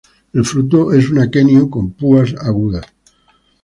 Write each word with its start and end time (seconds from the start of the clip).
El 0.33 0.43
fruto 0.45 0.91
es 0.93 1.11
un 1.11 1.19
aquenio 1.19 1.69
con 1.69 1.91
púas 1.93 2.33
agudas. 2.39 2.87